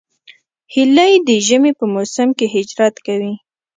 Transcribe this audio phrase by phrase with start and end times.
[0.73, 3.33] هیلۍ د ژمي په موسم کې هجرت کوي